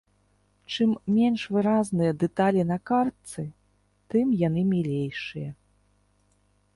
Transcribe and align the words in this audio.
Чым 0.75 0.93
менш 1.17 1.41
выразныя 1.55 2.11
дэталі 2.23 2.63
на 2.71 2.77
картцы, 2.91 3.45
тым 4.15 4.31
яны 4.47 4.61
мілейшыя. 4.71 5.49